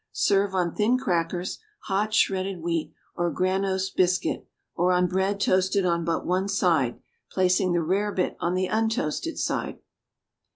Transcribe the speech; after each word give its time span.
Serve 0.13 0.55
on 0.55 0.73
thin 0.73 0.97
crackers, 0.97 1.59
hot 1.81 2.11
shredded 2.11 2.59
wheat 2.59 2.91
or 3.15 3.31
granose 3.31 3.91
biscuit, 3.91 4.47
or 4.75 4.91
on 4.91 5.05
bread 5.05 5.39
toasted 5.39 5.85
on 5.85 6.03
but 6.03 6.25
one 6.25 6.47
side, 6.47 6.99
placing 7.29 7.71
the 7.73 7.83
rarebit 7.83 8.35
on 8.39 8.55
the 8.55 8.65
untoasted 8.67 9.37
side. 9.37 9.77